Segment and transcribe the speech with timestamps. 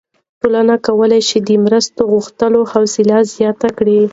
[0.41, 3.99] ټولنه کولی شي د مرستې غوښتلو حوصله زیاته کړي.